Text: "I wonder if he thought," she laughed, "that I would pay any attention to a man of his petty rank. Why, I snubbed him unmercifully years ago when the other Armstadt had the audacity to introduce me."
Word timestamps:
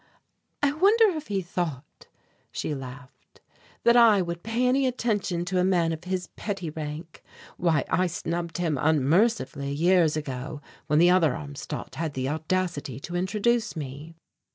"I 0.63 0.71
wonder 0.71 1.09
if 1.15 1.27
he 1.27 1.43
thought," 1.43 2.07
she 2.51 2.73
laughed, 2.73 3.39
"that 3.83 3.95
I 3.95 4.19
would 4.19 4.41
pay 4.41 4.65
any 4.65 4.87
attention 4.87 5.45
to 5.45 5.59
a 5.59 5.63
man 5.63 5.91
of 5.91 6.05
his 6.05 6.25
petty 6.35 6.71
rank. 6.71 7.21
Why, 7.57 7.85
I 7.87 8.07
snubbed 8.07 8.57
him 8.57 8.79
unmercifully 8.81 9.71
years 9.71 10.17
ago 10.17 10.59
when 10.87 10.97
the 10.97 11.11
other 11.11 11.35
Armstadt 11.35 11.93
had 11.93 12.15
the 12.15 12.29
audacity 12.29 12.99
to 12.99 13.15
introduce 13.15 13.75
me." 13.75 14.15